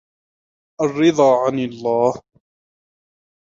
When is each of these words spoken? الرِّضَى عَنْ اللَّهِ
الرِّضَى 0.81 1.23
عَنْ 1.47 1.59
اللَّهِ 1.59 2.13